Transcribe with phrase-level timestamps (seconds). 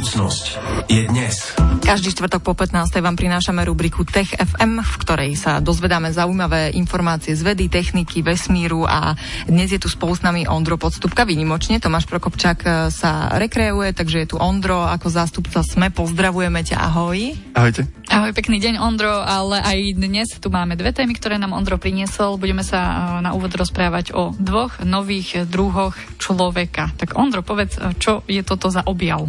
[0.00, 0.46] Budúcnosť
[0.88, 1.36] je dnes.
[1.84, 2.88] Každý štvrtok po 15.
[3.04, 8.88] vám prinášame rubriku Tech FM, v ktorej sa dozvedáme zaujímavé informácie z vedy, techniky, vesmíru
[8.88, 9.12] a
[9.44, 11.84] dnes je tu spolu s nami Ondro Podstupka výnimočne.
[11.84, 15.92] Tomáš Prokopčák e, sa rekreuje, takže je tu Ondro ako zástupca SME.
[15.92, 17.36] Pozdravujeme ťa, ahoj.
[17.52, 17.84] Ahojte.
[18.08, 22.40] Ahoj, pekný deň Ondro, ale aj dnes tu máme dve témy, ktoré nám Ondro priniesol.
[22.40, 26.88] Budeme sa e, na úvod rozprávať o dvoch nových druhoch človeka.
[26.96, 29.28] Tak Ondro, povedz, e, čo je toto za objav?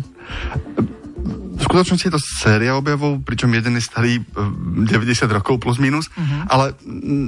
[1.61, 6.09] V skutočnosti je to séria objavov, pričom jeden je starý 90 eh, rokov plus minus,
[6.09, 6.49] uh-huh.
[6.49, 6.73] ale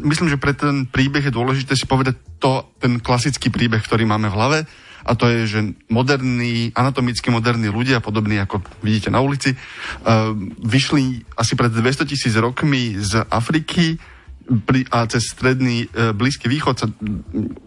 [0.10, 4.34] myslím, že pre ten príbeh je dôležité si povedať to, ten klasický príbeh, ktorý máme
[4.34, 4.60] v hlave,
[5.04, 5.60] a to je, že
[5.92, 10.32] moderní, anatomicky moderní ľudia, podobní ako vidíte na ulici, uh,
[10.64, 14.00] vyšli asi pred 200 tisíc rokmi z Afriky,
[14.44, 16.88] pri, a cez stredný e, Blízky východ sa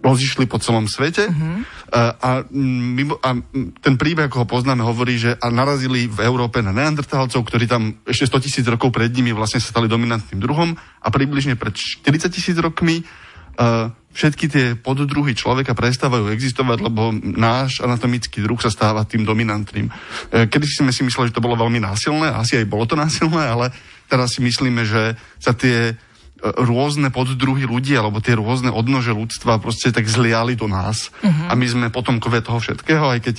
[0.04, 1.56] rozišli po celom svete uh-huh.
[1.88, 3.32] e, a, mimo, a
[3.80, 8.04] ten príbeh, ako ho poznáme, hovorí, že a narazili v Európe na neandertálcov, ktorí tam
[8.04, 12.28] ešte 100 tisíc rokov pred nimi vlastne sa stali dominantným druhom a približne pred 40
[12.28, 13.04] tisíc rokmi e,
[14.16, 19.88] všetky tie poddruhy človeka prestávajú existovať, lebo náš anatomický druh sa stáva tým dominantným.
[19.88, 19.92] E,
[20.48, 23.72] kedy sme si mysleli, že to bolo veľmi násilné, asi aj bolo to násilné, ale
[24.08, 25.96] teraz si myslíme, že sa tie
[26.42, 31.48] rôzne poddruhy ľudí alebo tie rôzne odnože ľudstva proste tak zliali do nás uh-huh.
[31.48, 33.36] a my sme potomkovia toho všetkého, aj keď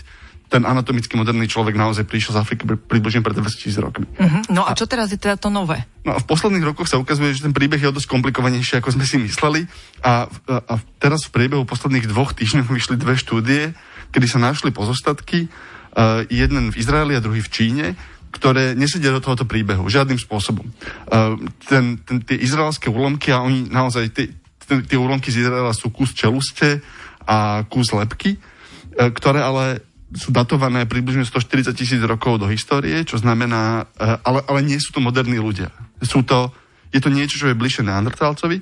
[0.48, 4.08] ten anatomicky moderný človek naozaj prišiel z Afriky približne pred 200 tisíc rokmi.
[4.16, 4.42] Uh-huh.
[4.48, 5.84] No a čo teraz je teda to nové?
[6.08, 8.96] No a v posledných rokoch sa ukazuje, že ten príbeh je o dosť komplikovanejší, ako
[8.96, 9.68] sme si mysleli.
[10.08, 13.76] A, a, a teraz v priebehu posledných dvoch týždňov vyšli dve štúdie,
[14.16, 17.86] kedy sa našli pozostatky, uh, jeden v Izraeli a druhý v Číne,
[18.38, 20.70] ktoré nesedia do tohoto príbehu žiadnym spôsobom.
[21.10, 24.30] Uh, ten, ten, tie izraelské úlomky, a oni naozaj, tie,
[25.02, 26.86] úlomky z Izraela sú kus čeluste
[27.26, 29.82] a kus lepky, uh, ktoré ale
[30.14, 34.94] sú datované približne 140 tisíc rokov do histórie, čo znamená, uh, ale, ale nie sú
[34.94, 35.74] to moderní ľudia.
[36.06, 36.54] Sú to,
[36.94, 38.62] je to niečo, čo je bližšie neandertálcovi.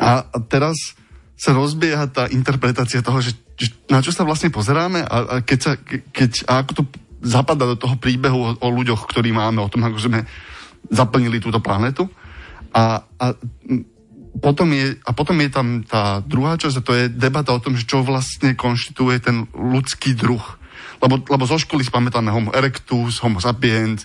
[0.00, 0.96] A, a teraz
[1.34, 5.58] sa rozbieha tá interpretácia toho, že, že na čo sa vlastne pozeráme a, a keď,
[5.58, 5.72] sa,
[6.14, 6.82] keď a ako to
[7.24, 10.20] zapadá do toho príbehu o, o ľuďoch, ktorí máme, o tom, ako sme
[10.92, 12.06] zaplnili túto planetu.
[12.76, 13.26] A, a
[14.38, 17.78] potom je, a potom je tam tá druhá časť, a to je debata o tom,
[17.78, 20.42] že čo vlastne konštituje ten ľudský druh.
[21.00, 24.04] Lebo, lebo zo školy spamätáme Homo erectus, Homo sapiens,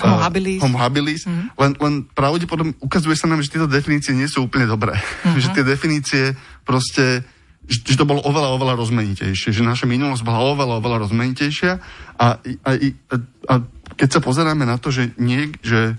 [0.00, 0.56] Homo habilis.
[0.56, 1.22] Uh, homo habilis.
[1.28, 1.48] Mm-hmm.
[1.60, 4.96] Len, len pravdepodobne ukazuje sa nám, že tieto definície nie sú úplne dobré.
[4.96, 5.36] Mm-hmm.
[5.42, 6.24] že tie definície
[6.64, 7.28] proste
[7.68, 11.72] že to bolo oveľa, oveľa rozmanitejšie, že naša minulosť bola oveľa, oveľa rozmanitejšia
[12.18, 13.14] a, a, a,
[13.48, 13.54] a
[13.94, 15.94] keď sa pozeráme na to, že, nie, že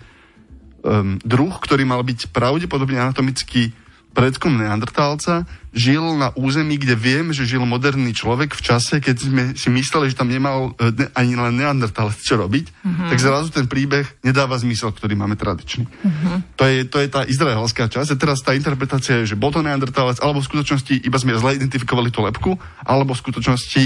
[0.84, 3.72] um, druh, ktorý mal byť pravdepodobne anatomicky
[4.14, 9.44] predkom neandertálca žil na území, kde viem, že žil moderný človek v čase, keď sme
[9.58, 13.10] si mysleli, že tam nemal e, ne, ani len neandertálec čo robiť, mm-hmm.
[13.10, 15.90] tak zrazu ten príbeh nedáva zmysel, ktorý máme tradičný.
[15.90, 16.36] Mm-hmm.
[16.62, 18.14] To, je, to je tá izraelská časť.
[18.14, 21.58] A teraz tá interpretácia je, že bol to neandertálec, alebo v skutočnosti iba sme zle
[21.58, 22.54] identifikovali tú lepku,
[22.86, 23.84] alebo v skutočnosti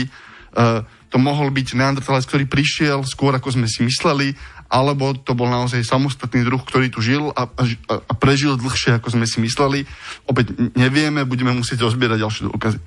[0.60, 4.36] uh, to mohol byť neandertálec, ktorý prišiel skôr, ako sme si mysleli,
[4.68, 7.64] alebo to bol naozaj samostatný druh, ktorý tu žil a, a,
[8.04, 9.88] a prežil dlhšie, ako sme si mysleli.
[10.28, 12.80] Opäť nevieme, budeme musieť rozbierať ďalšie dôkazy.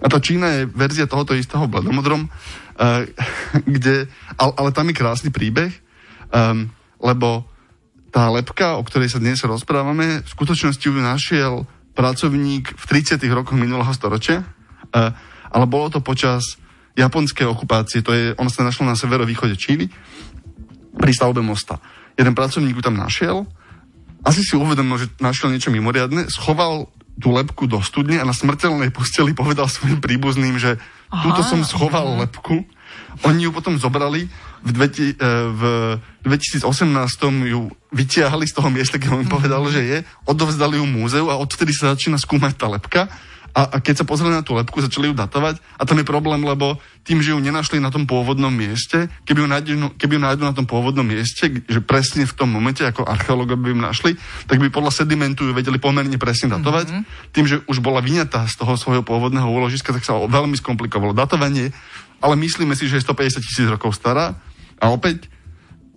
[0.00, 3.04] A tá Čína je verzia tohoto istého bledomodrom, uh,
[3.76, 5.72] kde, ale, ale tam je krásny príbeh,
[6.32, 6.68] um,
[7.00, 7.44] lebo
[8.08, 11.54] tá lepka, o ktorej sa dnes rozprávame, v skutočnosti ju našiel
[11.92, 13.20] pracovník v 30.
[13.28, 15.12] rokoch minulého storočia, uh,
[15.52, 16.56] ale bolo to počas
[16.96, 19.92] japonskej okupácie, to je, ono sa našlo na severovýchode Číny,
[21.06, 21.78] pri stavbe mosta.
[22.18, 23.46] Jeden pracovník ju tam našiel,
[24.26, 26.90] asi si uvedomil, že našiel niečo mimoriadne, schoval
[27.22, 31.62] tú lepku do studne a na smrteľnej posteli povedal svojim príbuzným, že Aha, túto som
[31.62, 32.26] schoval aha.
[32.26, 32.66] lepku.
[33.22, 34.26] Oni ju potom zobrali,
[34.66, 35.62] v, dveti, e, v
[36.26, 36.66] 2018
[37.46, 41.38] ju vytiahli z toho miesta, kde on im povedal, že je, odovzdali ju múzeu a
[41.38, 43.06] odtedy sa začína skúmať tá lepka
[43.56, 46.44] a, a keď sa pozreli na tú lepku, začali ju datovať a tam je problém,
[46.44, 46.76] lebo
[47.08, 50.52] tým, že ju nenašli na tom pôvodnom mieste, keby ju, nájdu, keby ju nájdu na
[50.52, 54.12] tom pôvodnom mieste, že presne v tom momente, ako archeológovia by ju našli,
[54.44, 56.86] tak by podľa sedimentu ju vedeli pomerne presne datovať.
[56.92, 57.32] Mm-hmm.
[57.32, 61.72] Tým, že už bola vyňatá z toho svojho pôvodného úložiska, tak sa veľmi skomplikovalo datovanie,
[62.20, 64.36] ale myslíme si, že je 150 tisíc rokov stará
[64.76, 65.32] a opäť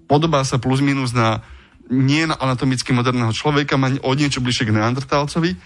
[0.07, 1.43] podobá sa plus minus na
[1.89, 5.57] nie na anatomicky moderného človeka, má o niečo bližšie k neandertálcovi,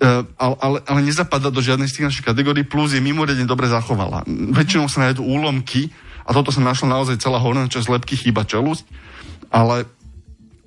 [0.00, 4.22] ale, ale, ale nezapadá do žiadnej z tých našich kategórií, plus je mimoriadne dobre zachovala.
[4.54, 5.90] Väčšinou sa nájdú úlomky,
[6.28, 8.84] a toto sa našla naozaj celá horná časť lepky, chýba čelusť,
[9.48, 9.88] ale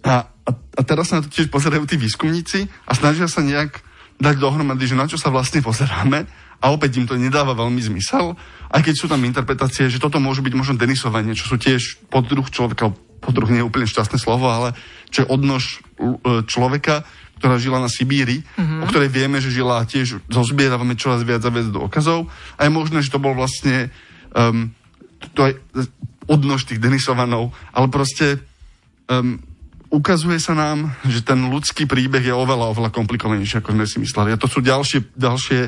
[0.01, 3.85] a, a, a teraz sa na to tiež pozerajú tí výskumníci a snažia sa nejak
[4.17, 6.25] dať dohromady, že na čo sa vlastne pozeráme
[6.61, 8.33] a opäť im to nedáva veľmi zmysel,
[8.73, 12.45] aj keď sú tam interpretácie, že toto môže byť možno denisovanie, čo sú tiež poddruh
[12.49, 14.73] človeka, poddruh nie je úplne šťastné slovo, ale
[15.13, 17.05] čo je odnož e, človeka,
[17.41, 18.85] ktorá žila na Sibíri, mm-hmm.
[18.85, 23.01] o ktorej vieme, že žila tiež zozbieravame čoraz viac a viac dôkazov a je možné,
[23.01, 23.89] že to bol vlastne
[24.37, 24.69] um,
[25.33, 25.53] to je
[26.29, 28.41] odnož tých denisovanov, ale proste
[29.09, 29.41] um,
[29.91, 34.29] ukazuje sa nám, že ten ľudský príbeh je oveľa, oveľa komplikovanejší, ako sme si mysleli.
[34.31, 35.59] A to sú ďalšie, ďalšie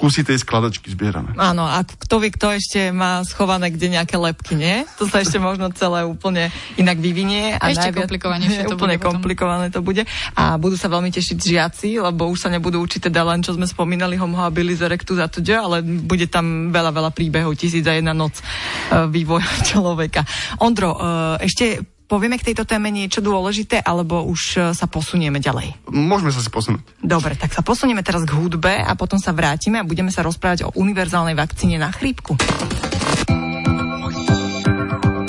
[0.00, 1.36] kusy tej skladačky zbierame.
[1.36, 4.88] Áno, a kto vie, kto ešte má schované kde nejaké lepky, nie?
[4.96, 6.48] To sa ešte možno celé úplne
[6.80, 7.60] inak vyvinie.
[7.60, 10.08] A ešte najviac, komplikovanejšie to úplne bude komplikované to bude.
[10.32, 13.68] A budú sa veľmi tešiť žiaci, lebo už sa nebudú učiť teda len, čo sme
[13.68, 18.16] spomínali, homo habilis erectus a to, ale bude tam veľa, veľa príbehov, tisíc a jedna
[18.16, 20.24] noc uh, vývoja človeka.
[20.64, 25.86] Ondro, uh, ešte povieme k tejto téme niečo dôležité, alebo už e, sa posunieme ďalej?
[25.94, 26.82] Môžeme sa si posunúť.
[26.98, 30.66] Dobre, tak sa posunieme teraz k hudbe a potom sa vrátime a budeme sa rozprávať
[30.66, 32.34] o univerzálnej vakcíne na chrípku.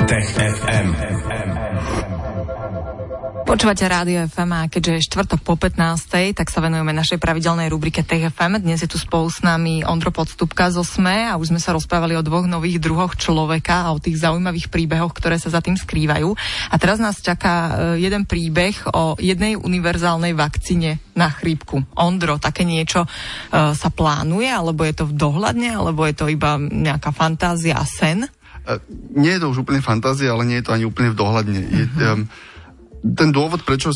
[0.09, 1.20] Tech FM.
[3.51, 6.39] Počúvate Rádio FM a keďže je štvrtok po 15.
[6.39, 8.63] tak sa venujeme našej pravidelnej rubrike TFM.
[8.63, 12.15] Dnes je tu spolu s nami Ondro Podstupka zo SME a už sme sa rozprávali
[12.15, 16.31] o dvoch nových druhoch človeka a o tých zaujímavých príbehoch, ktoré sa za tým skrývajú.
[16.71, 17.51] A teraz nás čaká
[17.99, 21.83] e, jeden príbeh o jednej univerzálnej vakcíne na chrípku.
[21.99, 26.55] Ondro, také niečo uh, sa plánuje, alebo je to v dohľadne, alebo je to iba
[26.55, 28.31] nejaká fantázia a sen?
[28.63, 28.79] Uh,
[29.11, 31.59] nie je to už úplne fantázia, ale nie je to ani úplne v dohľadne.
[31.67, 32.31] Je, um,
[33.01, 33.89] ten dôvod, prečo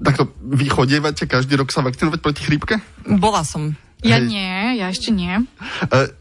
[0.00, 2.80] takto vy chodievate každý rok sa vakcinovať proti chrípke?
[3.06, 3.76] Bola som.
[4.04, 4.28] Ja Hej.
[4.28, 5.30] nie, ja ešte nie.
[5.30, 5.42] E,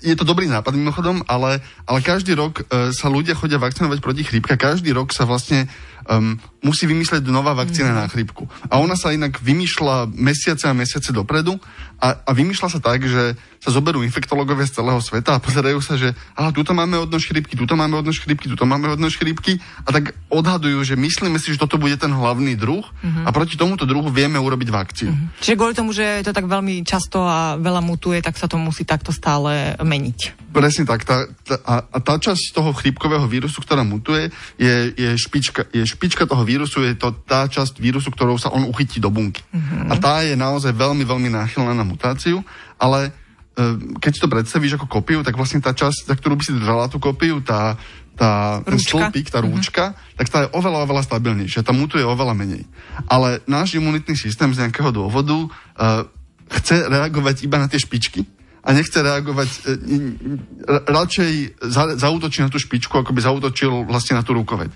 [0.05, 1.59] je to dobrý nápad mimochodom, ale,
[1.89, 4.55] ale každý rok e, sa ľudia chodia vakcinovať proti chrípke.
[4.55, 5.67] Každý rok sa vlastne
[6.09, 7.97] um, musí vymysleť nová vakcína mm.
[7.99, 8.47] na chrípku.
[8.71, 11.59] A ona sa inak vymýšľa mesiace a mesiace dopredu
[11.99, 15.95] a, a vymýšľa sa tak, že sa zoberú infektológovia z celého sveta a pozerajú sa,
[15.95, 19.89] že aha, tuto máme odnož chrípky, tuto máme odnož chrípky, tuto máme odnož chrípky a
[19.95, 23.23] tak odhadujú, že myslíme si, že toto bude ten hlavný druh mm-hmm.
[23.23, 25.15] a proti tomuto druhu vieme urobiť vakcínu.
[25.15, 25.39] Mm-hmm.
[25.39, 28.83] Čiže kvôli tomu, že to tak veľmi často a veľa mutuje, tak sa to musí
[28.85, 30.51] takto stále meniť.
[30.53, 31.03] Presne tak.
[31.03, 36.29] Tá, tá, a, tá časť toho chrípkového vírusu, ktorá mutuje, je, je, špička, je špička
[36.29, 39.41] toho vírusu, je to tá časť vírusu, ktorou sa on uchytí do bunky.
[39.53, 39.89] Mm-hmm.
[39.91, 42.45] A tá je naozaj veľmi, veľmi náchylná na mutáciu,
[42.77, 43.13] ale
[43.53, 46.57] Ehm, keď si to predstavíš ako kopiu, tak vlastne tá časť, za ktorú by si
[46.57, 47.77] držala tú kopiu, tá,
[48.17, 49.53] tá, ten stĺpik, tá mhm.
[49.53, 50.17] rúčka, mm-hmm.
[50.17, 52.65] tak tá je oveľa, oveľa stabilnejšia, tá mutuje oveľa menej.
[53.05, 56.01] Ale náš imunitný systém z nejakého dôvodu uh,
[56.49, 58.25] chce reagovať iba na tie špičky
[58.63, 61.31] a nechce reagovať, uh, radšej
[61.67, 64.71] za, zautočí na tú špičku, ako by zautočil vlastne na tú rukoveď.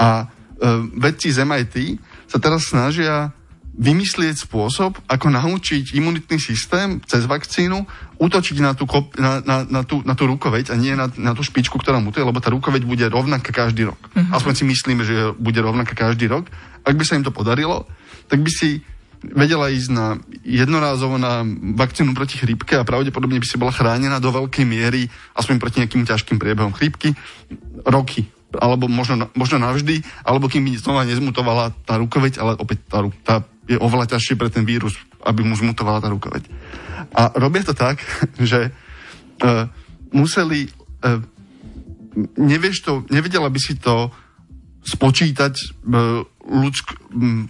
[0.00, 3.36] A uh, vedci z MIT sa teraz snažia
[3.76, 7.84] vymyslieť spôsob, ako naučiť imunitný systém cez vakcínu
[8.16, 11.36] útočiť na tú, kop, na, na, na, tú, na tú rukoveď a nie na, na
[11.36, 14.00] tú špičku, ktorá mutuje, lebo tá rukoveď bude rovnaká každý rok.
[14.16, 14.32] Uh-huh.
[14.32, 16.48] Aspoň si myslíme, že bude rovnaká každý rok.
[16.88, 17.84] Ak by sa im to podarilo,
[18.32, 18.80] tak by si
[19.22, 20.06] vedela ísť na
[20.44, 21.44] jednorázovo na
[21.76, 26.04] vakcínu proti chrípke a pravdepodobne by si bola chránená do veľkej miery, aspoň proti nejakým
[26.04, 27.16] ťažkým priebehom chrípky,
[27.86, 32.98] roky alebo možno, možno navždy, alebo kým by znova nezmutovala tá rukoveď, ale opäť tá,
[33.26, 33.34] tá
[33.66, 34.94] je oveľa ťažšie pre ten vírus,
[35.26, 36.46] aby mu zmutovala tá rukoveď.
[37.12, 38.00] A robia to tak,
[38.50, 38.70] že
[39.42, 39.66] uh,
[40.14, 40.70] museli...
[41.02, 41.20] Uh,
[42.40, 44.08] nevieš to, nevedela by si to
[44.86, 46.86] spočítať uh, ľudsk,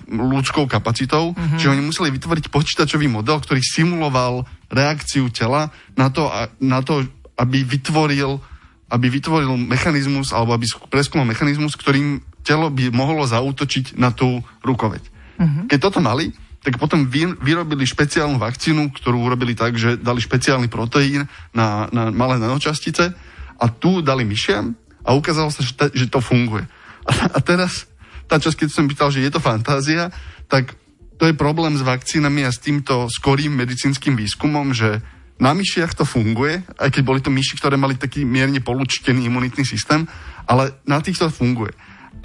[0.08, 1.60] ľudskou kapacitou, mm-hmm.
[1.60, 5.68] čiže oni museli vytvoriť počítačový model, ktorý simuloval reakciu tela
[6.00, 6.32] na to,
[6.64, 7.04] na to
[7.36, 8.40] aby vytvoril
[8.86, 15.02] aby vytvoril mechanizmus, alebo aby preskúmal mechanizmus, ktorým telo by mohlo zautočiť na tú rukoveď.
[15.02, 15.66] Uh-huh.
[15.66, 16.30] Keď toto mali,
[16.62, 22.14] tak potom vy, vyrobili špeciálnu vakcínu, ktorú urobili tak, že dali špeciálny proteín na, na
[22.14, 23.10] malé nanočastice
[23.58, 26.66] a tu dali myšiam a ukázalo sa, že, ta, že to funguje.
[27.06, 27.86] A, a teraz
[28.26, 30.10] tá časť, keď som pýtal, že je to fantázia,
[30.50, 30.74] tak
[31.16, 35.00] to je problém s vakcínami a s týmto skorým medicínskym výskumom, že
[35.38, 39.64] na myšiach to funguje, aj keď boli to myši, ktoré mali taký mierne polučtený imunitný
[39.64, 40.08] systém,
[40.48, 41.72] ale na týchto funguje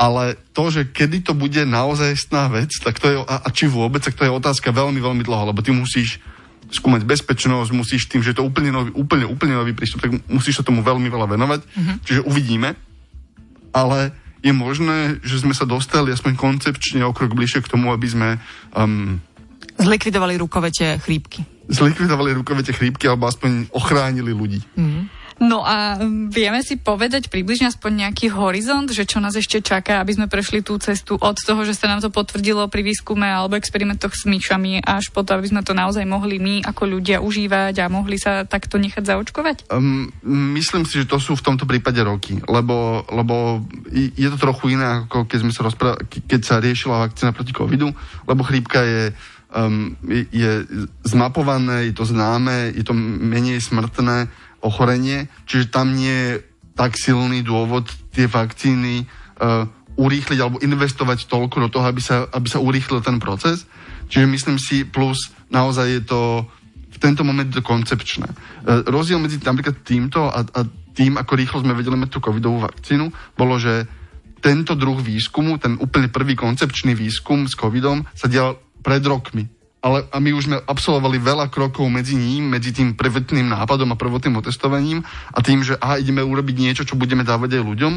[0.02, 3.70] ale to, že kedy to bude naozaj stná vec, tak to je, a, a či
[3.70, 6.18] vôbec, tak to je otázka veľmi, veľmi dlho, lebo ty musíš
[6.74, 10.58] skúmať bezpečnosť, musíš tým, že je to úplne nový, úplne, úplne nový prístup, tak musíš
[10.58, 11.62] sa tomu veľmi veľa venovať.
[11.62, 11.96] Mm-hmm.
[12.08, 12.74] Čiže uvidíme.
[13.76, 18.08] Ale je možné, že sme sa dostali aspoň koncepčne o krok bližšie k tomu, aby
[18.10, 18.30] sme...
[18.74, 19.22] Um,
[19.78, 21.46] Zlikvidovali rukovete chrípky.
[21.70, 24.62] Zlikvidovali rukovete chrípky, alebo aspoň ochránili ľudí.
[24.76, 25.21] Mm-hmm.
[25.42, 25.98] No a
[26.30, 30.62] vieme si povedať približne aspoň nejaký horizont, že čo nás ešte čaká, aby sme prešli
[30.62, 34.86] tú cestu od toho, že sa nám to potvrdilo pri výskume alebo experimentoch s myšami
[34.86, 38.46] až po to, aby sme to naozaj mohli my ako ľudia užívať a mohli sa
[38.46, 39.74] takto nechať zaočkovať?
[39.74, 40.14] Um,
[40.54, 45.10] myslím si, že to sú v tomto prípade roky, lebo, lebo je to trochu iné,
[45.10, 47.90] ako keď, sme sa rozpráva, keď sa riešila vakcína proti covidu,
[48.30, 49.10] lebo chrípka je
[49.58, 49.98] um,
[50.30, 50.70] je
[51.02, 54.30] zmapované, je to známe, je to menej smrtné
[54.62, 56.32] ochorenie, čiže tam nie je
[56.78, 59.68] tak silný dôvod tie vakcíny uh,
[60.00, 63.68] urýchliť alebo investovať toľko do toho, aby sa, aby sa urýchlil ten proces.
[64.08, 66.22] Čiže myslím si, plus naozaj je to
[66.92, 68.28] v tento moment koncepčné.
[68.66, 70.60] Uh, rozdiel medzi napríklad týmto a, a
[70.92, 73.88] tým, ako rýchlo sme vedeli mať tú covidovú vakcínu, bolo, že
[74.42, 80.06] tento druh výskumu, ten úplne prvý koncepčný výskum s covidom sa dial pred rokmi ale
[80.14, 84.38] a my už sme absolvovali veľa krokov medzi ním, medzi tým prvotným nápadom a prvotným
[84.38, 85.02] otestovaním
[85.34, 87.94] a tým, že aha, ideme urobiť niečo, čo budeme dávať aj ľuďom.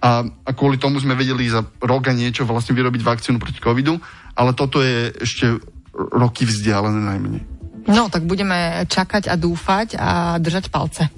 [0.00, 4.00] A, a kvôli tomu sme vedeli za rok a niečo vlastne vyrobiť vakcínu proti covidu,
[4.34, 5.60] ale toto je ešte
[5.94, 7.59] roky vzdialené najmenej.
[7.88, 11.08] No, tak budeme čakať a dúfať a držať palce.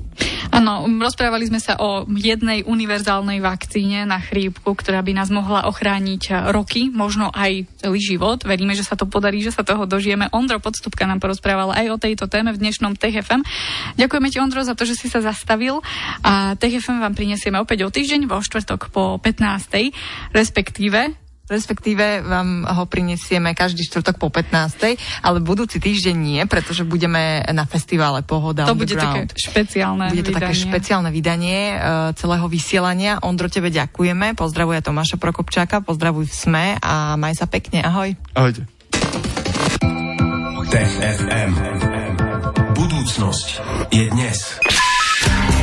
[0.53, 6.53] Áno, rozprávali sme sa o jednej univerzálnej vakcíne na chrípku, ktorá by nás mohla ochrániť
[6.53, 8.45] roky, možno aj celý život.
[8.45, 10.29] Veríme, že sa to podarí, že sa toho dožijeme.
[10.31, 13.41] Ondro Podstupka nám porozprával aj o tejto téme v dnešnom TFM.
[13.97, 15.81] Ďakujeme ti, Ondro, za to, že si sa zastavil
[16.21, 20.37] a TFM vám prinesieme opäť o týždeň vo štvrtok po 15.
[20.37, 21.22] respektíve
[21.53, 24.97] respektíve vám ho prinesieme každý štvrtok po 15.
[25.21, 30.33] Ale budúci týždeň nie, pretože budeme na festivale Pohoda To bude také špeciálne Bude to
[30.33, 30.49] vydanie.
[30.49, 31.81] také špeciálne vydanie uh,
[32.17, 33.21] celého vysielania.
[33.21, 34.33] Ondro, tebe ďakujeme.
[34.33, 37.85] Pozdravuje Tomáša Prokopčáka, pozdravuj SME a maj sa pekne.
[37.85, 38.17] Ahoj.
[38.33, 38.65] Ahojte.
[40.73, 41.53] Tech FM.
[42.73, 43.49] Budúcnosť
[43.93, 44.82] je dnes.